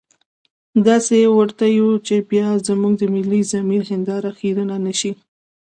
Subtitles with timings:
[0.87, 5.11] داسې يې ورټو چې بيا زموږ د ملي ضمير هنداره خيرنه نه شي.